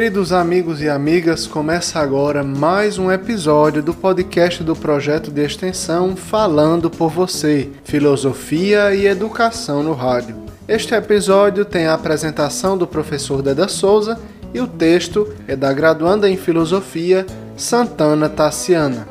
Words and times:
Queridos 0.00 0.32
amigos 0.32 0.80
e 0.80 0.88
amigas, 0.88 1.46
começa 1.46 2.00
agora 2.00 2.42
mais 2.42 2.96
um 2.96 3.12
episódio 3.12 3.82
do 3.82 3.92
podcast 3.92 4.64
do 4.64 4.74
projeto 4.74 5.30
de 5.30 5.44
extensão 5.44 6.16
Falando 6.16 6.88
por 6.88 7.10
Você, 7.10 7.68
Filosofia 7.84 8.94
e 8.94 9.06
Educação 9.06 9.82
no 9.82 9.92
Rádio. 9.92 10.36
Este 10.66 10.94
episódio 10.94 11.66
tem 11.66 11.86
a 11.86 11.92
apresentação 11.92 12.78
do 12.78 12.86
professor 12.86 13.42
Deda 13.42 13.68
Souza 13.68 14.18
e 14.54 14.60
o 14.60 14.66
texto 14.66 15.34
é 15.46 15.54
da 15.54 15.70
graduanda 15.70 16.30
em 16.30 16.36
Filosofia 16.38 17.26
Santana 17.54 18.26
Tassiana. 18.26 19.06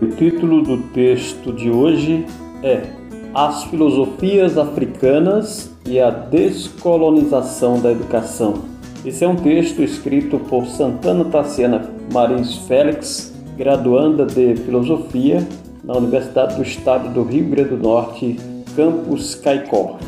O 0.00 0.06
título 0.16 0.62
do 0.62 0.78
texto 0.94 1.52
de 1.52 1.68
hoje 1.68 2.24
é 2.62 3.03
as 3.34 3.64
filosofias 3.64 4.56
africanas 4.56 5.70
e 5.84 5.98
a 5.98 6.08
descolonização 6.08 7.80
da 7.80 7.90
educação. 7.90 8.62
Esse 9.04 9.24
é 9.24 9.28
um 9.28 9.34
texto 9.34 9.82
escrito 9.82 10.38
por 10.38 10.66
Santana 10.66 11.24
Tassiana 11.24 11.90
Marins 12.12 12.54
Félix, 12.68 13.34
graduanda 13.56 14.24
de 14.24 14.54
Filosofia 14.56 15.46
na 15.82 15.96
Universidade 15.96 16.54
do 16.54 16.62
Estado 16.62 17.12
do 17.12 17.24
Rio 17.24 17.46
Grande 17.46 17.70
do 17.70 17.76
Norte, 17.76 18.36
campus 18.76 19.34
Caicó. 19.34 19.98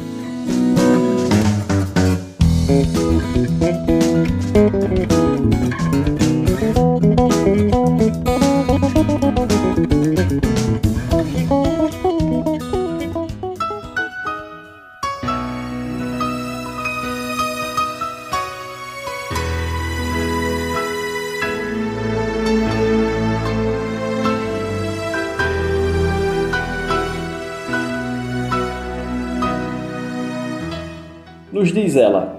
Nos 31.56 31.72
diz 31.72 31.96
ela: 31.96 32.36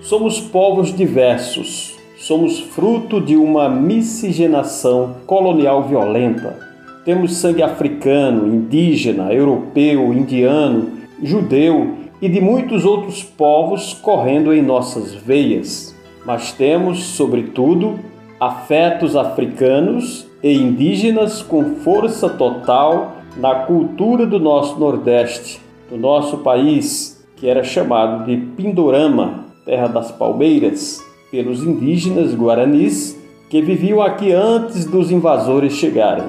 somos 0.00 0.38
povos 0.38 0.94
diversos, 0.96 1.98
somos 2.16 2.60
fruto 2.60 3.20
de 3.20 3.34
uma 3.34 3.68
miscigenação 3.68 5.16
colonial 5.26 5.88
violenta. 5.88 6.56
Temos 7.04 7.34
sangue 7.38 7.64
africano, 7.64 8.46
indígena, 8.46 9.34
europeu, 9.34 10.14
indiano, 10.14 10.88
judeu 11.20 11.96
e 12.22 12.28
de 12.28 12.40
muitos 12.40 12.84
outros 12.84 13.24
povos 13.24 13.92
correndo 13.92 14.54
em 14.54 14.62
nossas 14.62 15.14
veias. 15.14 15.92
Mas 16.24 16.52
temos, 16.52 17.02
sobretudo, 17.02 17.98
afetos 18.38 19.16
africanos 19.16 20.28
e 20.40 20.54
indígenas 20.54 21.42
com 21.42 21.74
força 21.74 22.28
total 22.28 23.16
na 23.36 23.52
cultura 23.64 24.24
do 24.24 24.38
nosso 24.38 24.78
Nordeste, 24.78 25.60
do 25.90 25.96
nosso 25.96 26.38
país 26.38 27.19
que 27.40 27.48
era 27.48 27.64
chamado 27.64 28.26
de 28.26 28.36
Pindorama, 28.36 29.46
terra 29.64 29.86
das 29.86 30.12
palmeiras, 30.12 31.02
pelos 31.30 31.64
indígenas 31.64 32.34
guaranis 32.34 33.18
que 33.48 33.62
viviam 33.62 34.02
aqui 34.02 34.30
antes 34.30 34.84
dos 34.84 35.10
invasores 35.10 35.72
chegarem. 35.72 36.26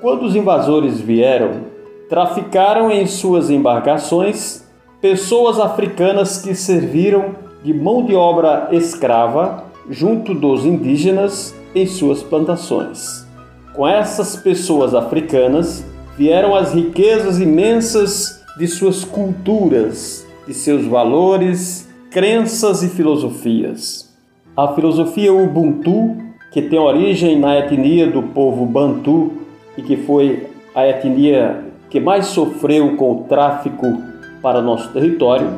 Quando 0.00 0.22
os 0.22 0.34
invasores 0.34 0.98
vieram, 0.98 1.60
traficaram 2.08 2.90
em 2.90 3.06
suas 3.06 3.50
embarcações 3.50 4.64
pessoas 5.00 5.60
africanas 5.60 6.40
que 6.40 6.54
serviram 6.54 7.34
de 7.62 7.74
mão 7.74 8.02
de 8.04 8.14
obra 8.14 8.68
escrava 8.72 9.64
junto 9.90 10.34
dos 10.34 10.64
indígenas 10.64 11.54
em 11.74 11.86
suas 11.86 12.22
plantações. 12.22 13.26
Com 13.74 13.86
essas 13.86 14.36
pessoas 14.36 14.94
africanas 14.94 15.84
vieram 16.16 16.56
as 16.56 16.72
riquezas 16.72 17.38
imensas 17.38 18.42
de 18.58 18.66
suas 18.66 19.04
culturas, 19.04 20.26
de 20.50 20.56
seus 20.56 20.84
valores, 20.84 21.88
crenças 22.10 22.82
e 22.82 22.88
filosofias. 22.88 24.12
A 24.56 24.74
filosofia 24.74 25.32
Ubuntu, 25.32 26.16
que 26.50 26.60
tem 26.60 26.76
origem 26.76 27.38
na 27.38 27.56
etnia 27.56 28.10
do 28.10 28.20
povo 28.20 28.66
Bantu 28.66 29.30
e 29.78 29.82
que 29.82 29.96
foi 29.96 30.48
a 30.74 30.84
etnia 30.88 31.66
que 31.88 32.00
mais 32.00 32.26
sofreu 32.26 32.96
com 32.96 33.12
o 33.12 33.24
tráfico 33.28 34.02
para 34.42 34.60
nosso 34.60 34.92
território, 34.92 35.52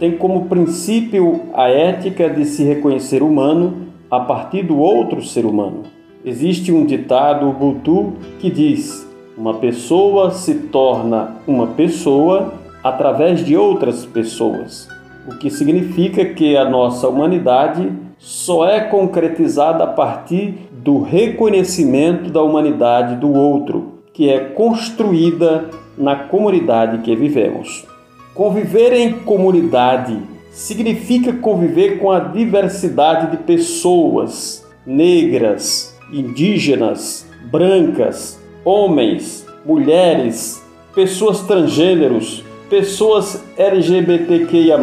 tem 0.00 0.18
como 0.18 0.46
princípio 0.46 1.42
a 1.54 1.68
ética 1.68 2.28
de 2.28 2.44
se 2.44 2.64
reconhecer 2.64 3.22
humano 3.22 3.92
a 4.10 4.18
partir 4.18 4.64
do 4.64 4.76
outro 4.76 5.22
ser 5.22 5.46
humano. 5.46 5.84
Existe 6.24 6.72
um 6.72 6.84
ditado 6.84 7.48
Ubuntu 7.48 8.14
que 8.40 8.50
diz: 8.50 9.08
uma 9.38 9.54
pessoa 9.54 10.32
se 10.32 10.54
torna 10.54 11.36
uma 11.46 11.68
pessoa 11.68 12.60
através 12.82 13.44
de 13.44 13.56
outras 13.56 14.04
pessoas, 14.04 14.88
o 15.26 15.36
que 15.36 15.50
significa 15.50 16.24
que 16.24 16.56
a 16.56 16.68
nossa 16.68 17.08
humanidade 17.08 17.92
só 18.18 18.66
é 18.66 18.80
concretizada 18.80 19.84
a 19.84 19.86
partir 19.86 20.68
do 20.72 21.02
reconhecimento 21.02 22.30
da 22.30 22.42
humanidade 22.42 23.16
do 23.16 23.32
outro, 23.32 24.02
que 24.12 24.28
é 24.28 24.40
construída 24.40 25.70
na 25.96 26.16
comunidade 26.16 26.98
que 26.98 27.14
vivemos. 27.14 27.84
Conviver 28.34 28.92
em 28.92 29.12
comunidade 29.12 30.18
significa 30.50 31.32
conviver 31.32 31.98
com 31.98 32.10
a 32.10 32.18
diversidade 32.18 33.30
de 33.30 33.38
pessoas 33.38 34.66
negras, 34.86 35.96
indígenas, 36.12 37.26
brancas, 37.50 38.40
homens, 38.64 39.46
mulheres, 39.64 40.62
pessoas 40.94 41.40
transgêneros, 41.42 42.44
pessoas 42.72 43.44
LGBTQIA, 43.58 44.78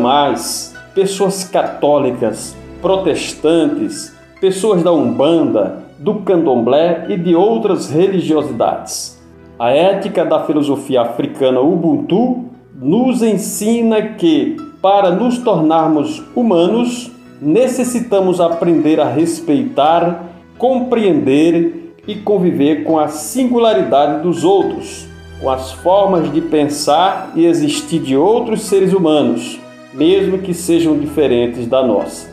pessoas 0.93 1.43
católicas, 1.43 2.55
protestantes, 2.83 4.15
pessoas 4.39 4.83
da 4.83 4.93
Umbanda, 4.93 5.85
do 5.97 6.19
Candomblé 6.19 7.07
e 7.09 7.17
de 7.17 7.33
outras 7.33 7.89
religiosidades. 7.89 9.19
A 9.57 9.71
ética 9.71 10.23
da 10.23 10.45
filosofia 10.45 11.01
africana 11.01 11.61
Ubuntu 11.61 12.45
nos 12.75 13.23
ensina 13.23 13.99
que, 14.03 14.55
para 14.79 15.09
nos 15.09 15.39
tornarmos 15.39 16.21
humanos, 16.35 17.09
necessitamos 17.41 18.39
aprender 18.39 18.99
a 18.99 19.09
respeitar, 19.09 20.25
compreender 20.59 21.95
e 22.07 22.13
conviver 22.17 22.83
com 22.83 22.99
a 22.99 23.07
singularidade 23.07 24.21
dos 24.21 24.43
outros 24.43 25.09
com 25.39 25.49
as 25.49 25.71
formas 25.71 26.31
de 26.31 26.41
pensar 26.41 27.31
e 27.35 27.45
existir 27.45 27.99
de 27.99 28.17
outros 28.17 28.63
seres 28.63 28.93
humanos, 28.93 29.59
mesmo 29.93 30.39
que 30.39 30.53
sejam 30.53 30.97
diferentes 30.97 31.65
da 31.65 31.81
nossa. 31.81 32.29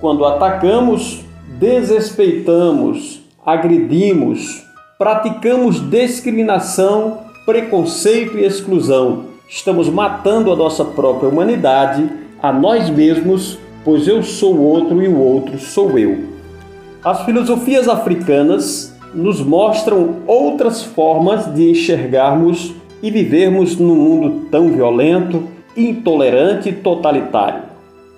Quando 0.00 0.24
atacamos, 0.24 1.24
desrespeitamos, 1.58 3.20
agredimos, 3.46 4.64
praticamos 4.98 5.88
discriminação, 5.88 7.20
preconceito 7.46 8.38
e 8.38 8.44
exclusão, 8.44 9.26
estamos 9.48 9.88
matando 9.88 10.52
a 10.52 10.56
nossa 10.56 10.84
própria 10.84 11.28
humanidade, 11.28 12.10
a 12.42 12.52
nós 12.52 12.90
mesmos, 12.90 13.58
pois 13.84 14.08
eu 14.08 14.22
sou 14.22 14.56
o 14.56 14.62
outro 14.62 15.00
e 15.00 15.06
o 15.06 15.16
outro 15.16 15.58
sou 15.58 15.96
eu. 15.96 16.24
As 17.04 17.24
filosofias 17.24 17.88
africanas 17.88 18.91
nos 19.14 19.40
mostram 19.40 20.16
outras 20.26 20.82
formas 20.82 21.52
de 21.54 21.70
enxergarmos 21.70 22.74
e 23.02 23.10
vivermos 23.10 23.76
num 23.76 23.94
mundo 23.94 24.46
tão 24.50 24.70
violento, 24.70 25.44
intolerante 25.76 26.68
e 26.68 26.72
totalitário. 26.72 27.64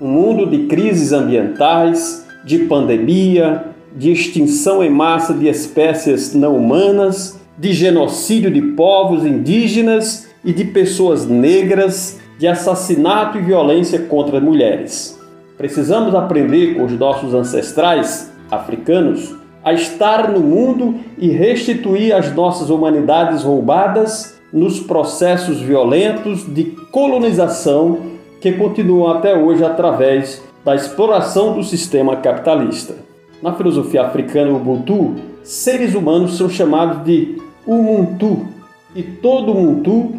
Um 0.01 0.09
mundo 0.09 0.47
de 0.47 0.67
crises 0.67 1.13
ambientais, 1.13 2.27
de 2.45 2.61
pandemia, 2.61 3.65
de 3.97 4.13
extinção 4.13 4.83
em 4.83 4.91
massa 4.91 5.33
de 5.33 5.49
espécies 5.49 6.35
não 6.35 6.57
humanas, 6.57 7.41
de 7.57 7.73
genocídio 7.73 8.51
de 8.51 8.61
povos 8.61 9.25
indígenas 9.25 10.29
e 10.45 10.53
de 10.53 10.65
pessoas 10.65 11.27
negras, 11.27 12.21
de 12.39 12.49
assassinato 12.49 13.39
e 13.39 13.43
violência 13.43 14.01
contra 14.01 14.41
mulheres. 14.41 15.19
Precisamos 15.57 16.15
aprender 16.15 16.75
com 16.75 16.85
os 16.85 16.93
nossos 16.99 17.33
ancestrais 17.33 18.33
africanos 18.51 19.35
a 19.65 19.73
estar 19.73 20.31
no 20.31 20.41
mundo 20.41 20.97
e 21.19 21.29
restituir 21.29 22.13
as 22.13 22.33
nossas 22.35 22.69
humanidades 22.69 23.43
roubadas 23.43 24.39
nos 24.53 24.79
processos 24.79 25.61
violentos 25.61 26.45
de 26.47 26.65
colonização 26.93 27.99
que 28.41 28.53
continuam 28.53 29.11
até 29.11 29.35
hoje 29.35 29.65
através 29.65 30.43
da 30.65 30.75
exploração 30.75 31.55
do 31.55 31.63
sistema 31.65 32.17
capitalista. 32.17 32.95
Na 33.43 33.53
filosofia 33.53 34.03
africana 34.03 34.53
Ubuntu, 34.53 35.17
seres 35.43 35.95
humanos 35.95 36.37
são 36.37 36.49
chamados 36.49 37.05
de 37.05 37.37
Umuntu, 37.67 38.47
e 38.95 39.03
todo 39.03 39.53
Umuntu 39.53 40.13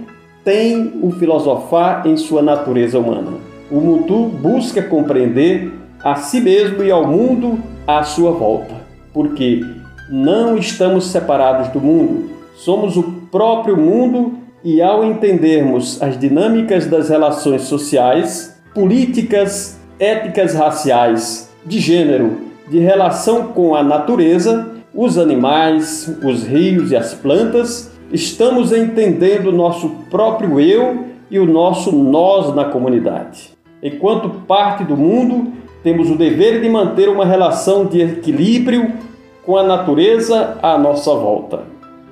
tem 0.44 1.00
o 1.01 1.12
filosofar 1.12 2.06
em 2.06 2.18
sua 2.18 2.42
natureza 2.42 3.00
humana. 3.00 3.33
O 3.71 3.77
Ubuntu 3.77 4.25
busca 4.25 4.81
compreender 4.83 5.71
a 6.03 6.15
si 6.15 6.39
mesmo 6.39 6.83
e 6.83 6.92
ao 6.92 7.07
mundo 7.07 7.57
à 7.88 8.03
sua 8.03 8.31
volta, 8.31 8.75
porque 9.15 9.65
não 10.09 10.57
estamos 10.57 11.06
separados 11.06 11.69
do 11.69 11.79
mundo, 11.79 12.29
somos 12.53 12.97
o 12.97 13.03
próprio 13.31 13.77
mundo 13.77 14.33
e 14.62 14.81
ao 14.81 15.06
entendermos 15.06 16.01
as 16.01 16.19
dinâmicas 16.19 16.85
das 16.85 17.07
relações 17.07 17.62
sociais, 17.62 18.62
políticas, 18.73 19.79
éticas 19.97 20.53
raciais, 20.53 21.50
de 21.65 21.79
gênero, 21.79 22.39
de 22.69 22.79
relação 22.79 23.47
com 23.47 23.73
a 23.73 23.81
natureza, 23.81 24.69
os 24.94 25.18
animais, 25.18 26.13
os 26.21 26.44
rios 26.44 26.91
e 26.91 26.95
as 26.97 27.13
plantas, 27.13 27.91
estamos 28.11 28.73
entendendo 28.73 29.50
nosso 29.51 29.89
próprio 30.11 30.59
eu 30.59 31.06
e 31.31 31.39
o 31.39 31.45
nosso 31.45 31.91
nós 31.94 32.53
na 32.53 32.65
comunidade. 32.65 33.51
Enquanto 33.81 34.41
parte 34.45 34.83
do 34.83 34.97
mundo, 34.97 35.53
temos 35.83 36.09
o 36.09 36.18
dever 36.18 36.61
de 36.61 36.68
manter 36.68 37.07
uma 37.07 37.25
relação 37.25 37.85
de 37.85 38.01
equilíbrio 38.01 39.05
com 39.45 39.57
a 39.57 39.63
natureza 39.63 40.57
à 40.62 40.77
nossa 40.77 41.13
volta. 41.13 41.63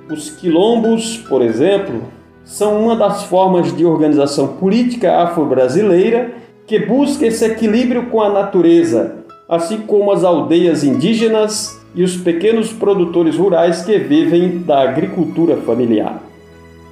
Os 0.10 0.30
quilombos, 0.30 1.18
por 1.18 1.42
exemplo, 1.42 2.04
são 2.44 2.82
uma 2.82 2.96
das 2.96 3.24
formas 3.24 3.76
de 3.76 3.86
organização 3.86 4.48
política 4.48 5.24
afro-brasileira 5.24 6.32
que 6.68 6.80
busca 6.80 7.26
esse 7.26 7.46
equilíbrio 7.46 8.08
com 8.08 8.22
a 8.22 8.30
natureza, 8.30 9.16
assim 9.50 9.80
como 9.80 10.12
as 10.12 10.24
aldeias 10.24 10.84
indígenas 10.84 11.82
e 11.96 12.04
os 12.04 12.18
pequenos 12.18 12.72
produtores 12.72 13.36
rurais 13.36 13.84
que 13.84 13.98
vivem 13.98 14.60
da 14.60 14.82
agricultura 14.82 15.58
familiar. 15.58 16.22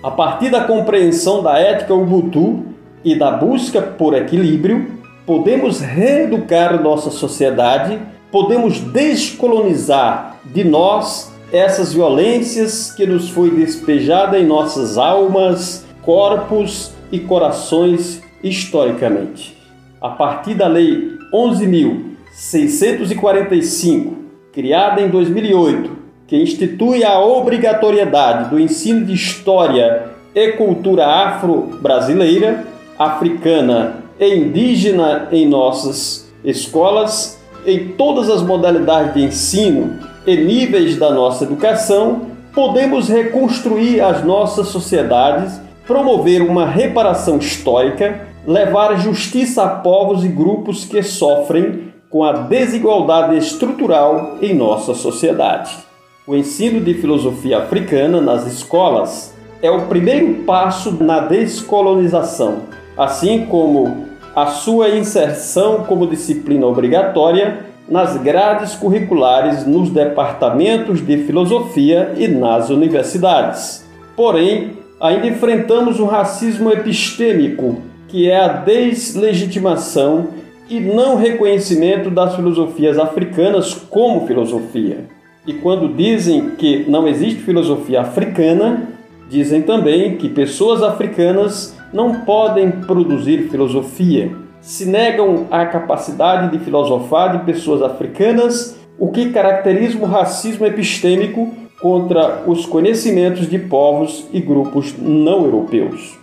A 0.03 0.09
partir 0.09 0.49
da 0.49 0.63
compreensão 0.63 1.43
da 1.43 1.59
ética 1.59 1.93
Ubuntu 1.93 2.65
e 3.03 3.15
da 3.15 3.31
busca 3.31 3.81
por 3.81 4.15
equilíbrio, 4.15 4.87
podemos 5.25 5.79
reeducar 5.79 6.81
nossa 6.81 7.11
sociedade, 7.11 7.99
podemos 8.31 8.79
descolonizar 8.79 10.30
de 10.45 10.63
nós 10.63 11.31
essas 11.51 11.93
violências 11.93 12.91
que 12.91 13.05
nos 13.05 13.29
foi 13.29 13.51
despejada 13.51 14.39
em 14.39 14.45
nossas 14.45 14.97
almas, 14.97 15.85
corpos 16.01 16.93
e 17.11 17.19
corações 17.19 18.23
historicamente. 18.41 19.57
A 19.99 20.07
partir 20.09 20.53
da 20.53 20.67
lei 20.67 21.11
11.645, 21.33 24.13
criada 24.53 25.01
em 25.01 25.09
2008, 25.09 25.99
que 26.25 26.37
institui 26.37 27.03
a 27.03 27.19
obrigatoriedade 27.19 28.49
do 28.49 28.57
ensino 28.57 29.05
de 29.05 29.11
história 29.13 30.11
e 30.33 30.53
cultura 30.53 31.05
afro-brasileira, 31.05 32.65
africana 32.97 33.97
e 34.17 34.33
indígena 34.35 35.27
em 35.31 35.45
nossas 35.45 36.31
escolas, 36.45 37.37
em 37.65 37.89
todas 37.89 38.29
as 38.29 38.41
modalidades 38.41 39.13
de 39.13 39.23
ensino 39.23 40.10
e 40.25 40.35
níveis 40.35 40.97
da 40.97 41.11
nossa 41.11 41.43
educação, 41.43 42.27
podemos 42.53 43.09
reconstruir 43.09 44.01
as 44.01 44.23
nossas 44.23 44.67
sociedades, 44.67 45.59
promover 45.87 46.41
uma 46.41 46.65
reparação 46.65 47.37
histórica, 47.37 48.27
levar 48.45 48.95
justiça 48.99 49.63
a 49.63 49.69
povos 49.69 50.23
e 50.23 50.27
grupos 50.27 50.85
que 50.85 51.01
sofrem 51.01 51.91
com 52.09 52.23
a 52.23 52.33
desigualdade 52.33 53.37
estrutural 53.37 54.37
em 54.41 54.53
nossa 54.53 54.93
sociedade. 54.93 55.77
O 56.27 56.35
ensino 56.35 56.79
de 56.81 56.93
filosofia 56.93 57.59
africana 57.59 58.19
nas 58.21 58.45
escolas 58.45 59.33
é 59.61 59.71
o 59.71 59.87
primeiro 59.87 60.43
passo 60.43 60.91
na 61.03 61.21
descolonização, 61.21 62.63
assim 62.97 63.45
como 63.45 64.05
a 64.35 64.47
sua 64.47 64.89
inserção 64.89 65.83
como 65.83 66.07
disciplina 66.07 66.65
obrigatória 66.65 67.70
nas 67.91 68.15
grades 68.15 68.73
curriculares 68.73 69.67
nos 69.67 69.89
departamentos 69.89 71.05
de 71.05 71.17
filosofia 71.25 72.13
e 72.17 72.25
nas 72.25 72.69
universidades. 72.69 73.85
Porém, 74.15 74.77
ainda 74.99 75.27
enfrentamos 75.27 75.99
o 75.99 76.05
racismo 76.05 76.71
epistêmico, 76.71 77.81
que 78.07 78.29
é 78.29 78.39
a 78.39 78.47
deslegitimação 78.47 80.29
e 80.69 80.79
não 80.79 81.17
reconhecimento 81.17 82.09
das 82.09 82.33
filosofias 82.33 82.97
africanas 82.97 83.73
como 83.73 84.25
filosofia. 84.25 84.99
E 85.45 85.53
quando 85.53 85.93
dizem 85.93 86.51
que 86.51 86.85
não 86.89 87.07
existe 87.09 87.41
filosofia 87.41 88.01
africana, 88.01 88.87
dizem 89.29 89.63
também 89.63 90.15
que 90.15 90.29
pessoas 90.29 90.81
africanas 90.81 91.75
não 91.91 92.21
podem 92.21 92.71
produzir 92.71 93.49
filosofia. 93.49 94.31
Se 94.61 94.85
negam 94.85 95.47
a 95.49 95.65
capacidade 95.65 96.55
de 96.55 96.63
filosofar 96.63 97.37
de 97.37 97.45
pessoas 97.45 97.81
africanas, 97.81 98.77
o 98.99 99.09
que 99.09 99.31
caracteriza 99.31 99.97
o 99.97 100.05
racismo 100.05 100.65
epistêmico 100.67 101.51
contra 101.81 102.43
os 102.45 102.67
conhecimentos 102.67 103.49
de 103.49 103.57
povos 103.57 104.27
e 104.31 104.39
grupos 104.39 104.95
não 104.99 105.45
europeus. 105.45 106.15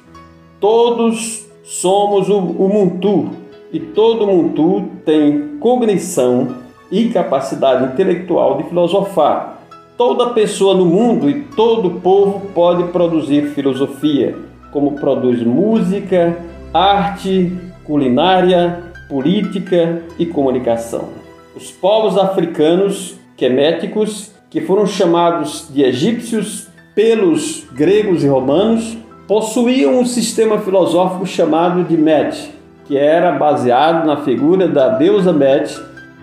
Todos 0.61 1.49
somos 1.65 2.29
o 2.29 2.39
Ubuntu 2.39 3.31
e 3.73 3.81
todo 3.81 4.23
Ubuntu 4.23 4.89
tem 5.05 5.59
cognição 5.59 6.55
e 6.93 7.09
capacidade 7.09 7.93
intelectual 7.93 8.59
de 8.59 8.69
filosofar. 8.69 9.59
Toda 9.97 10.31
pessoa 10.31 10.75
no 10.75 10.87
mundo 10.87 11.29
e 11.29 11.43
todo 11.43 12.01
povo 12.01 12.41
pode 12.55 12.85
produzir 12.85 13.49
filosofia 13.49 14.37
como 14.71 14.93
produz 14.93 15.43
música, 15.43 16.39
arte, 16.73 17.53
culinária, 17.89 18.81
política 19.09 20.03
e 20.19 20.27
comunicação. 20.27 21.09
Os 21.57 21.71
povos 21.71 22.19
africanos 22.19 23.19
queméticos, 23.35 24.31
que 24.51 24.61
foram 24.61 24.87
chamados 24.87 25.69
de 25.73 25.83
egípcios 25.83 26.69
pelos 26.95 27.67
gregos 27.73 28.23
e 28.23 28.29
romanos, 28.29 28.99
possuíam 29.27 29.99
um 29.99 30.05
sistema 30.05 30.59
filosófico 30.59 31.27
chamado 31.27 31.83
de 31.85 31.97
Met, 31.97 32.53
que 32.85 32.99
era 32.99 33.33
baseado 33.33 34.07
na 34.07 34.19
figura 34.19 34.69
da 34.69 34.91
deusa 34.91 35.33
Met, 35.33 35.75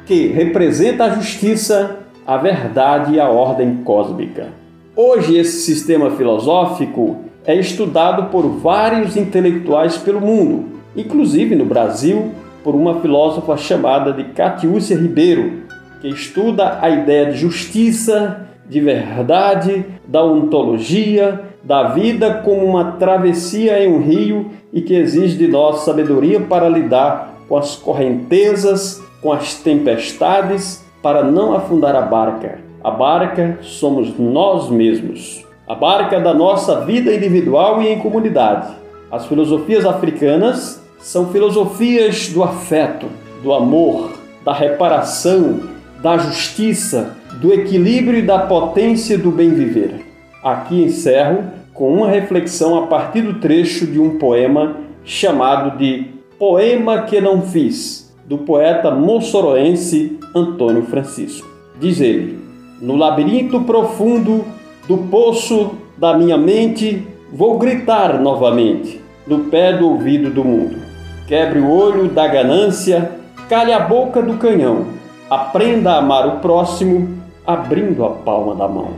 que 0.06 0.28
representa 0.28 1.06
a 1.06 1.10
justiça, 1.10 1.98
a 2.28 2.38
verdade 2.38 3.16
e 3.16 3.20
a 3.20 3.28
ordem 3.28 3.78
cósmica. 3.78 4.50
Hoje 4.96 5.36
esse 5.36 5.62
sistema 5.62 6.12
filosófico 6.12 7.22
é 7.44 7.56
estudado 7.56 8.30
por 8.30 8.44
vários 8.44 9.18
intelectuais 9.18 9.98
pelo 9.98 10.22
mundo, 10.22 10.75
inclusive 10.96 11.56
no 11.56 11.66
Brasil, 11.66 12.32
por 12.64 12.76
uma 12.76 13.00
filósofa 13.02 13.58
chamada 13.58 14.12
de 14.12 14.24
Catiúcia 14.26 14.98
Ribeiro, 14.98 15.64
que 16.02 16.08
estuda 16.08 16.80
a 16.82 16.90
ideia 16.90 17.32
de 17.32 17.38
justiça, 17.38 18.48
de 18.68 18.82
verdade, 18.82 19.86
da 20.08 20.24
ontologia, 20.24 21.42
da 21.64 21.90
vida 21.90 22.42
como 22.44 22.66
uma 22.66 22.94
travessia 22.94 23.84
em 23.84 23.92
um 23.92 24.02
rio 24.02 24.52
e 24.74 24.82
que 24.82 24.96
exige 24.96 25.38
de 25.38 25.48
nós 25.48 25.82
sabedoria 25.82 26.40
para 26.40 26.70
lidar 26.70 27.36
com 27.48 27.58
as 27.58 27.76
correntezas, 27.76 29.02
com 29.22 29.32
as 29.32 29.56
tempestades, 29.56 30.84
para 31.02 31.24
não 31.24 31.56
afundar 31.56 31.96
a 31.96 32.02
barca. 32.02 32.60
A 32.84 32.92
barca 32.92 33.60
somos 33.62 34.18
nós 34.18 34.70
mesmos 34.70 35.46
a 35.68 35.74
barca 35.74 36.20
da 36.20 36.32
nossa 36.32 36.82
vida 36.82 37.12
individual 37.12 37.82
e 37.82 37.88
em 37.88 38.00
comunidade. 38.00 38.72
As 39.12 39.26
filosofias 39.26 39.84
africanas 39.84 40.85
são 41.06 41.32
filosofias 41.32 42.30
do 42.30 42.42
afeto, 42.42 43.06
do 43.44 43.54
amor, 43.54 44.14
da 44.44 44.52
reparação, 44.52 45.60
da 46.02 46.18
justiça, 46.18 47.16
do 47.40 47.54
equilíbrio 47.54 48.18
e 48.18 48.22
da 48.24 48.40
potência 48.40 49.16
do 49.16 49.30
bem 49.30 49.54
viver. 49.54 50.04
Aqui 50.44 50.82
encerro 50.82 51.44
com 51.76 51.94
uma 51.94 52.08
reflexão 52.08 52.76
a 52.84 52.88
partir 52.88 53.22
do 53.22 53.36
trecho 53.36 53.86
de 53.86 54.00
um 54.00 54.18
poema 54.18 54.78
chamado 55.04 55.78
de 55.78 56.08
Poema 56.40 57.04
que 57.04 57.22
não 57.22 57.44
fiz, 57.44 58.12
do 58.26 58.40
poeta 58.40 58.90
moçoroense 58.90 60.18
Antônio 60.34 60.88
Francisco. 60.88 61.48
Diz 61.80 62.02
ele: 62.02 62.40
No 62.82 62.96
labirinto 62.96 63.62
profundo 63.62 64.44
do 64.88 64.98
poço 64.98 65.76
da 66.00 66.18
minha 66.18 66.38
mente, 66.38 67.08
vou 67.32 67.60
gritar 67.60 68.20
novamente, 68.20 69.00
no 69.28 69.46
pé 69.46 69.72
do 69.72 69.88
ouvido 69.88 70.32
do 70.32 70.44
mundo. 70.44 70.85
Quebre 71.28 71.58
o 71.58 71.72
olho 71.72 72.08
da 72.08 72.28
ganância, 72.28 73.10
calhe 73.50 73.74
a 73.74 73.80
boca 73.80 74.22
do 74.22 74.38
canhão, 74.38 74.86
aprenda 75.28 75.94
a 75.94 75.98
amar 75.98 76.28
o 76.28 76.40
próximo, 76.40 77.18
abrindo 77.48 78.06
a 78.06 78.12
palma 78.12 78.54
da 78.54 78.68
mão. 78.68 78.92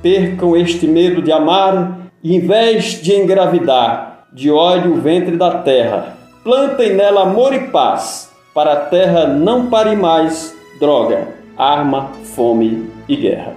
Percam 0.00 0.56
este 0.56 0.86
medo 0.86 1.20
de 1.20 1.32
amar, 1.32 1.98
e 2.22 2.36
em 2.36 2.40
vez 2.40 3.02
de 3.02 3.12
engravidar, 3.16 4.28
de 4.32 4.48
ódio 4.48 4.92
o 4.92 5.00
ventre 5.00 5.36
da 5.36 5.58
terra. 5.58 6.16
Plantem 6.44 6.94
nela 6.94 7.22
amor 7.22 7.52
e 7.52 7.66
paz, 7.66 8.30
para 8.54 8.74
a 8.74 8.80
terra 8.86 9.26
não 9.26 9.66
pare 9.66 9.96
mais 9.96 10.56
droga, 10.78 11.30
arma, 11.56 12.10
fome 12.22 12.90
e 13.08 13.16
guerra. 13.16 13.54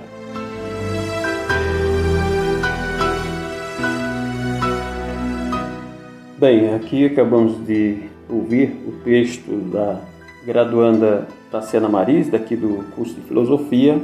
Bem, 6.39 6.73
aqui 6.73 7.05
acabamos 7.05 7.63
de 7.65 8.14
ouvir 8.29 8.75
o 8.87 8.91
texto 9.03 9.51
da 9.71 9.99
graduanda 10.45 11.27
Tassiana 11.51 11.89
Maris, 11.89 12.29
daqui 12.29 12.55
do 12.55 12.83
curso 12.95 13.13
de 13.15 13.21
Filosofia. 13.21 13.99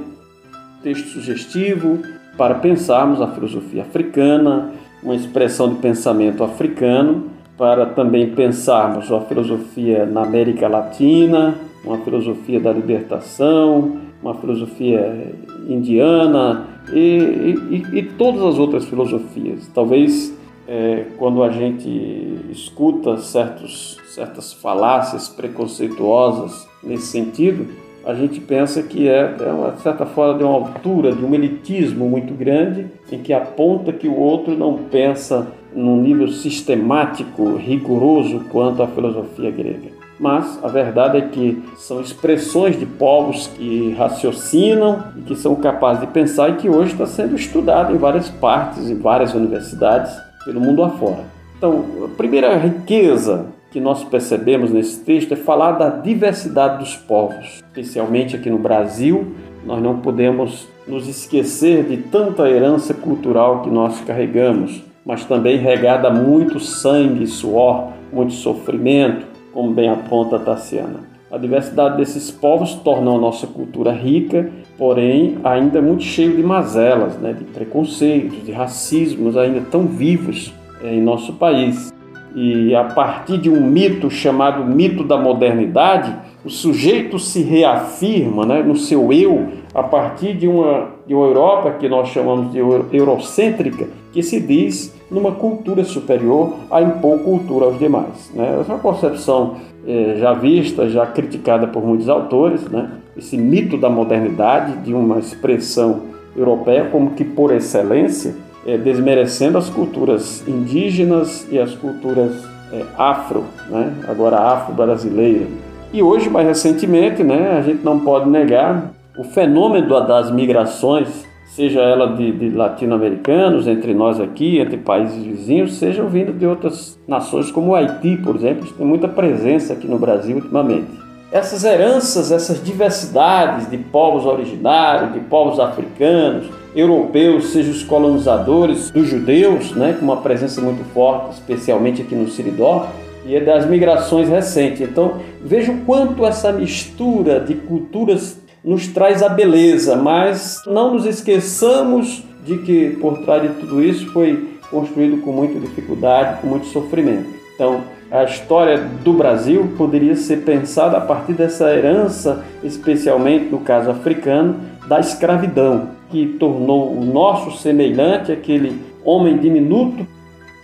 Texto 0.83 1.07
sugestivo 1.09 1.99
para 2.37 2.55
pensarmos 2.55 3.21
a 3.21 3.27
filosofia 3.27 3.83
africana, 3.83 4.71
uma 5.03 5.15
expressão 5.15 5.69
de 5.69 5.75
pensamento 5.75 6.43
africano, 6.43 7.29
para 7.57 7.85
também 7.85 8.33
pensarmos 8.33 9.11
a 9.11 9.21
filosofia 9.21 10.05
na 10.05 10.23
América 10.23 10.67
Latina, 10.67 11.55
uma 11.85 11.97
filosofia 11.99 12.59
da 12.59 12.71
libertação, 12.71 13.97
uma 14.21 14.33
filosofia 14.35 15.35
indiana 15.67 16.65
e, 16.93 17.55
e, 17.69 17.99
e 17.99 18.03
todas 18.17 18.41
as 18.41 18.57
outras 18.57 18.85
filosofias. 18.85 19.69
Talvez 19.73 20.33
é, 20.67 21.05
quando 21.17 21.43
a 21.43 21.49
gente 21.49 22.39
escuta 22.49 23.17
certos, 23.17 23.97
certas 24.13 24.53
falácias 24.53 25.27
preconceituosas 25.29 26.67
nesse 26.83 27.07
sentido, 27.07 27.67
a 28.03 28.13
gente 28.15 28.39
pensa 28.39 28.81
que 28.81 29.07
é, 29.07 29.35
é 29.39 29.51
uma 29.51 29.75
certa 29.77 30.05
forma 30.05 30.37
de 30.37 30.43
uma 30.43 30.53
altura, 30.53 31.11
de 31.11 31.23
um 31.23 31.33
elitismo 31.35 32.09
muito 32.09 32.33
grande, 32.33 32.87
em 33.11 33.19
que 33.19 33.31
aponta 33.31 33.93
que 33.93 34.07
o 34.07 34.15
outro 34.15 34.57
não 34.57 34.75
pensa 34.89 35.47
num 35.73 36.01
nível 36.01 36.27
sistemático, 36.27 37.55
rigoroso 37.55 38.41
quanto 38.51 38.81
a 38.81 38.87
filosofia 38.87 39.51
grega. 39.51 40.01
Mas 40.19 40.59
a 40.63 40.67
verdade 40.67 41.17
é 41.17 41.21
que 41.21 41.63
são 41.77 42.01
expressões 42.01 42.79
de 42.79 42.85
povos 42.85 43.47
que 43.47 43.93
raciocinam 43.97 45.03
e 45.17 45.21
que 45.21 45.35
são 45.35 45.55
capazes 45.55 46.01
de 46.01 46.07
pensar 46.07 46.49
e 46.49 46.55
que 46.57 46.69
hoje 46.69 46.91
está 46.91 47.07
sendo 47.07 47.35
estudado 47.35 47.93
em 47.93 47.97
várias 47.97 48.29
partes, 48.29 48.89
em 48.89 48.97
várias 48.97 49.33
universidades 49.33 50.13
pelo 50.45 50.59
mundo 50.59 50.83
afora. 50.83 51.23
Então, 51.57 51.85
a 52.05 52.17
primeira 52.17 52.55
riqueza 52.57 53.47
que 53.71 53.79
nós 53.79 54.03
percebemos 54.03 54.69
nesse 54.69 54.99
texto 54.99 55.31
é 55.33 55.37
falar 55.37 55.71
da 55.71 55.89
diversidade 55.89 56.79
dos 56.79 56.95
povos, 56.95 57.63
especialmente 57.65 58.35
aqui 58.35 58.49
no 58.49 58.59
Brasil. 58.59 59.27
Nós 59.65 59.81
não 59.81 59.99
podemos 59.99 60.67
nos 60.85 61.07
esquecer 61.07 61.85
de 61.85 61.97
tanta 61.97 62.49
herança 62.49 62.93
cultural 62.93 63.61
que 63.61 63.69
nós 63.69 64.01
carregamos, 64.01 64.83
mas 65.05 65.23
também 65.23 65.57
regada 65.57 66.09
muito 66.09 66.59
sangue, 66.59 67.25
suor, 67.25 67.93
muito 68.11 68.33
sofrimento, 68.33 69.25
como 69.53 69.71
bem 69.71 69.89
aponta 69.89 70.37
Tassiana. 70.37 71.09
A 71.31 71.37
diversidade 71.37 71.95
desses 71.95 72.29
povos 72.29 72.75
torna 72.75 73.11
a 73.11 73.17
nossa 73.17 73.47
cultura 73.47 73.93
rica, 73.93 74.51
porém 74.77 75.37
ainda 75.45 75.81
muito 75.81 76.03
cheio 76.03 76.35
de 76.35 76.43
mazelas, 76.43 77.15
né, 77.17 77.31
de 77.31 77.45
preconceitos, 77.45 78.43
de 78.43 78.51
racismos 78.51 79.37
ainda 79.37 79.61
tão 79.71 79.85
vivos 79.85 80.53
em 80.83 80.99
nosso 81.01 81.33
país. 81.33 81.93
E 82.35 82.73
a 82.73 82.85
partir 82.85 83.37
de 83.37 83.49
um 83.49 83.61
mito 83.61 84.09
chamado 84.09 84.63
mito 84.63 85.03
da 85.03 85.17
modernidade, 85.17 86.15
o 86.43 86.49
sujeito 86.49 87.19
se 87.19 87.41
reafirma 87.41 88.45
né, 88.45 88.63
no 88.63 88.75
seu 88.75 89.11
eu 89.13 89.49
a 89.73 89.83
partir 89.83 90.33
de 90.33 90.47
uma, 90.47 90.87
de 91.05 91.13
uma 91.13 91.25
Europa 91.25 91.71
que 91.71 91.87
nós 91.87 92.09
chamamos 92.09 92.51
de 92.51 92.57
eurocêntrica, 92.57 93.87
que 94.11 94.23
se 94.23 94.39
diz 94.39 94.93
numa 95.09 95.33
cultura 95.33 95.83
superior 95.83 96.55
a 96.69 96.81
impor 96.81 97.19
cultura 97.19 97.65
aos 97.65 97.77
demais. 97.77 98.31
Né? 98.33 98.57
Essa 98.59 98.71
é 98.71 98.75
uma 98.75 98.81
concepção 98.81 99.57
é, 99.85 100.15
já 100.17 100.33
vista, 100.33 100.89
já 100.89 101.05
criticada 101.05 101.67
por 101.67 101.85
muitos 101.85 102.09
autores, 102.09 102.63
né? 102.69 102.89
esse 103.15 103.37
mito 103.37 103.77
da 103.77 103.89
modernidade, 103.89 104.77
de 104.77 104.93
uma 104.93 105.19
expressão 105.19 106.01
europeia 106.35 106.85
como 106.85 107.11
que 107.11 107.23
por 107.23 107.53
excelência, 107.53 108.35
é, 108.65 108.77
desmerecendo 108.77 109.57
as 109.57 109.69
culturas 109.69 110.47
indígenas 110.47 111.47
e 111.51 111.59
as 111.59 111.73
culturas 111.73 112.31
é, 112.71 112.83
afro, 112.97 113.45
né? 113.69 113.93
agora 114.07 114.37
afro-brasileira. 114.37 115.47
E 115.93 116.01
hoje, 116.01 116.29
mais 116.29 116.47
recentemente, 116.47 117.23
né, 117.23 117.57
a 117.57 117.61
gente 117.61 117.83
não 117.83 117.99
pode 117.99 118.29
negar 118.29 118.91
o 119.17 119.23
fenômeno 119.23 119.87
das 120.07 120.31
migrações, 120.31 121.27
seja 121.47 121.81
ela 121.81 122.15
de, 122.15 122.31
de 122.31 122.49
latino-americanos, 122.49 123.67
entre 123.67 123.93
nós 123.93 124.19
aqui, 124.19 124.59
entre 124.59 124.77
países 124.77 125.21
vizinhos, 125.21 125.73
seja 125.73 126.01
vindo 126.03 126.31
de 126.31 126.45
outras 126.45 126.97
nações 127.05 127.51
como 127.51 127.71
o 127.71 127.75
Haiti, 127.75 128.15
por 128.17 128.37
exemplo, 128.37 128.65
que 128.65 128.73
tem 128.73 128.85
muita 128.85 129.09
presença 129.09 129.73
aqui 129.73 129.85
no 129.85 129.99
Brasil 129.99 130.37
ultimamente. 130.37 130.87
Essas 131.29 131.65
heranças, 131.65 132.31
essas 132.31 132.63
diversidades 132.63 133.69
de 133.69 133.77
povos 133.77 134.25
originários, 134.25 135.13
de 135.13 135.19
povos 135.19 135.59
africanos, 135.59 136.49
europeus, 136.75 137.47
seja 137.47 137.71
os 137.71 137.83
colonizadores, 137.83 138.91
dos 138.91 139.07
judeus, 139.07 139.71
né, 139.71 139.95
com 139.97 140.05
uma 140.05 140.17
presença 140.17 140.61
muito 140.61 140.83
forte, 140.93 141.33
especialmente 141.33 142.01
aqui 142.01 142.15
no 142.15 142.29
Siridó, 142.29 142.87
e 143.25 143.35
é 143.35 143.39
das 143.39 143.65
migrações 143.65 144.29
recentes. 144.29 144.81
Então, 144.81 145.15
veja 145.43 145.71
o 145.71 145.81
quanto 145.81 146.25
essa 146.25 146.51
mistura 146.51 147.39
de 147.39 147.55
culturas 147.55 148.39
nos 148.63 148.87
traz 148.87 149.21
a 149.21 149.29
beleza, 149.29 149.95
mas 149.95 150.61
não 150.65 150.93
nos 150.93 151.05
esqueçamos 151.05 152.23
de 152.45 152.57
que 152.57 152.91
por 153.01 153.19
trás 153.19 153.41
de 153.41 153.49
tudo 153.59 153.81
isso 153.81 154.11
foi 154.11 154.51
construído 154.69 155.21
com 155.21 155.31
muita 155.31 155.59
dificuldade, 155.59 156.41
com 156.41 156.47
muito 156.47 156.67
sofrimento. 156.67 157.27
Então, 157.55 157.81
a 158.09 158.23
história 158.23 158.77
do 159.03 159.13
Brasil 159.13 159.71
poderia 159.77 160.15
ser 160.15 160.37
pensada 160.37 160.97
a 160.97 161.01
partir 161.01 161.33
dessa 161.33 161.73
herança, 161.73 162.43
especialmente 162.63 163.45
no 163.45 163.59
caso 163.59 163.89
africano, 163.89 164.55
da 164.87 164.99
escravidão, 164.99 165.89
que 166.11 166.27
tornou 166.37 166.91
o 166.91 167.03
nosso 167.03 167.57
semelhante 167.57 168.31
aquele 168.31 168.79
homem 169.03 169.37
diminuto. 169.37 170.05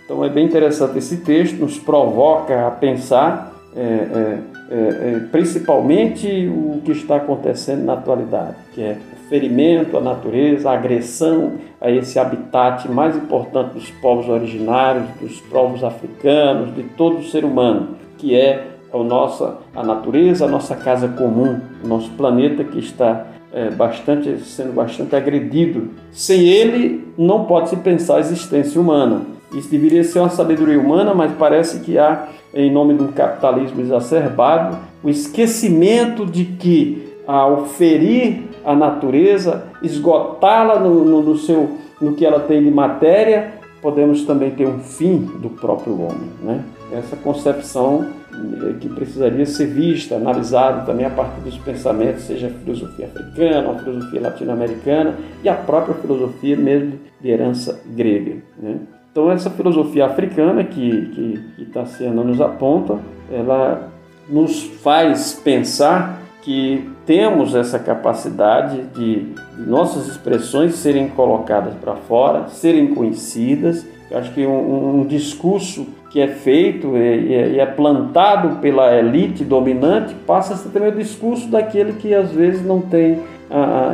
Então 0.04 0.24
é 0.24 0.28
bem 0.28 0.44
interessante 0.44 0.98
esse 0.98 1.18
texto, 1.18 1.58
nos 1.58 1.78
provoca 1.78 2.66
a 2.66 2.70
pensar, 2.70 3.52
é, 3.74 3.80
é, 3.80 4.38
é, 4.70 4.76
é 4.76 5.20
principalmente 5.32 6.46
o 6.48 6.80
que 6.84 6.92
está 6.92 7.16
acontecendo 7.16 7.84
na 7.84 7.94
atualidade, 7.94 8.56
que 8.72 8.82
é 8.82 8.98
o 9.14 9.28
ferimento 9.28 9.96
à 9.96 10.00
natureza, 10.00 10.70
a 10.70 10.74
agressão 10.74 11.52
a 11.80 11.90
esse 11.90 12.18
habitat 12.18 12.90
mais 12.90 13.16
importante 13.16 13.74
dos 13.74 13.90
povos 13.90 14.28
originários, 14.28 15.06
dos 15.20 15.40
povos 15.42 15.84
africanos, 15.84 16.74
de 16.74 16.82
todo 16.82 17.22
ser 17.22 17.44
humano, 17.44 17.96
que 18.16 18.34
é 18.34 18.66
a 18.92 18.98
nossa 18.98 19.58
a 19.74 19.82
natureza, 19.82 20.46
a 20.46 20.48
nossa 20.48 20.74
casa 20.74 21.08
comum, 21.08 21.60
o 21.84 21.86
nosso 21.86 22.10
planeta 22.12 22.64
que 22.64 22.78
está 22.78 23.26
é, 23.52 23.70
bastante, 23.70 24.38
sendo 24.40 24.72
bastante 24.72 25.14
agredido. 25.16 25.90
Sem 26.12 26.48
ele, 26.48 27.06
não 27.16 27.44
pode 27.44 27.70
se 27.70 27.76
pensar 27.76 28.16
a 28.16 28.20
existência 28.20 28.80
humana. 28.80 29.22
Isso 29.52 29.70
deveria 29.70 30.04
ser 30.04 30.20
uma 30.20 30.28
sabedoria 30.28 30.78
humana, 30.78 31.14
mas 31.14 31.32
parece 31.32 31.80
que 31.80 31.98
há, 31.98 32.28
em 32.54 32.70
nome 32.70 32.94
de 32.94 33.02
um 33.02 33.08
capitalismo 33.08 33.80
exacerbado, 33.80 34.76
o 35.02 35.08
esquecimento 35.08 36.26
de 36.26 36.44
que, 36.44 37.14
ao 37.26 37.66
ferir 37.66 38.42
a 38.64 38.74
natureza, 38.74 39.64
esgotá-la 39.82 40.78
no, 40.78 41.04
no, 41.04 41.22
no, 41.22 41.36
seu, 41.38 41.78
no 42.00 42.14
que 42.14 42.26
ela 42.26 42.40
tem 42.40 42.62
de 42.62 42.70
matéria, 42.70 43.57
podemos 43.80 44.24
também 44.24 44.50
ter 44.50 44.66
um 44.66 44.80
fim 44.80 45.18
do 45.18 45.50
próprio 45.50 46.00
homem. 46.00 46.30
Né? 46.42 46.64
Essa 46.92 47.16
concepção 47.16 48.06
eh, 48.32 48.74
que 48.80 48.88
precisaria 48.88 49.46
ser 49.46 49.66
vista, 49.66 50.16
analisada 50.16 50.84
também 50.84 51.06
a 51.06 51.10
partir 51.10 51.40
dos 51.40 51.56
pensamentos, 51.58 52.24
seja 52.24 52.48
a 52.48 52.50
filosofia 52.50 53.06
africana, 53.06 53.70
a 53.70 53.78
filosofia 53.78 54.20
latino-americana 54.20 55.14
e 55.42 55.48
a 55.48 55.54
própria 55.54 55.94
filosofia 55.94 56.56
mesmo 56.56 56.98
de 57.20 57.30
herança 57.30 57.80
grega. 57.86 58.36
Né? 58.58 58.78
Então 59.10 59.30
essa 59.30 59.50
filosofia 59.50 60.06
africana 60.06 60.64
que, 60.64 61.06
que, 61.06 61.40
que 61.56 61.64
Tassiana 61.66 62.22
nos 62.22 62.40
aponta, 62.40 62.98
ela 63.30 63.90
nos 64.28 64.62
faz 64.62 65.32
pensar 65.32 66.17
que 66.48 66.88
temos 67.04 67.54
essa 67.54 67.78
capacidade 67.78 68.80
de, 68.94 69.34
nossas 69.66 70.08
expressões 70.08 70.76
serem 70.76 71.06
colocadas 71.06 71.74
para 71.74 71.94
fora, 71.94 72.48
serem 72.48 72.94
conhecidas. 72.94 73.86
Eu 74.10 74.16
acho 74.16 74.32
que 74.32 74.46
um, 74.46 75.00
um 75.00 75.06
discurso 75.06 75.86
que 76.08 76.18
é 76.18 76.28
feito 76.28 76.96
e 76.96 77.34
é, 77.34 77.58
é, 77.58 77.66
plantado 77.66 78.60
pela 78.62 78.96
elite 78.96 79.44
dominante 79.44 80.14
passa 80.26 80.54
a 80.54 80.56
ser 80.56 80.70
também 80.70 80.88
o 80.88 80.96
discurso 80.96 81.48
daquele 81.48 81.92
que 81.92 82.14
às 82.14 82.32
vezes 82.32 82.64
não 82.64 82.80
tem 82.80 83.18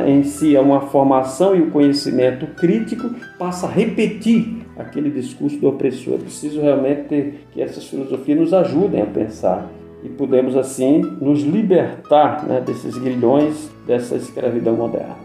em 0.07 0.23
si 0.23 0.55
uma 0.57 0.79
formação 0.79 1.55
e 1.55 1.61
o 1.61 1.71
conhecimento 1.71 2.45
crítico, 2.47 3.09
passa 3.37 3.67
a 3.67 3.69
repetir 3.69 4.65
aquele 4.77 5.09
discurso 5.09 5.57
do 5.57 5.67
opressor. 5.67 6.15
É 6.15 6.17
preciso 6.19 6.61
realmente 6.61 7.03
ter, 7.03 7.47
que 7.51 7.61
essas 7.61 7.85
filosofias 7.85 8.39
nos 8.39 8.53
ajudem 8.53 9.01
a 9.01 9.05
pensar 9.05 9.69
e 10.05 10.09
podemos 10.09 10.55
assim 10.55 11.01
nos 11.19 11.41
libertar 11.41 12.45
né, 12.45 12.61
desses 12.61 12.95
grilhões 12.97 13.71
dessa 13.87 14.15
escravidão 14.15 14.75
moderna. 14.75 15.24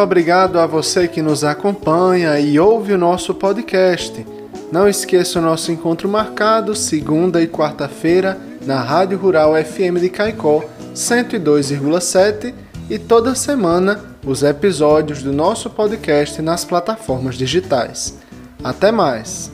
Muito 0.00 0.08
obrigado 0.08 0.58
a 0.58 0.66
você 0.66 1.06
que 1.06 1.20
nos 1.20 1.44
acompanha 1.44 2.40
e 2.40 2.58
ouve 2.58 2.94
o 2.94 2.98
nosso 2.98 3.34
podcast. 3.34 4.26
Não 4.72 4.88
esqueça 4.88 5.38
o 5.38 5.42
nosso 5.42 5.70
encontro 5.70 6.08
marcado 6.08 6.74
segunda 6.74 7.42
e 7.42 7.46
quarta-feira 7.46 8.40
na 8.64 8.80
Rádio 8.80 9.18
Rural 9.18 9.52
FM 9.62 10.00
de 10.00 10.08
Caicó 10.08 10.64
102,7 10.94 12.54
e 12.88 12.98
toda 12.98 13.34
semana 13.34 14.00
os 14.24 14.42
episódios 14.42 15.22
do 15.22 15.34
nosso 15.34 15.68
podcast 15.68 16.40
nas 16.40 16.64
plataformas 16.64 17.34
digitais. 17.34 18.18
Até 18.64 18.90
mais! 18.90 19.52